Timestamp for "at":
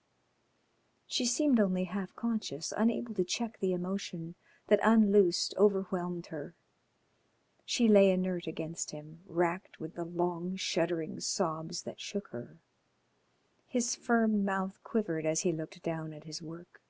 16.14-16.24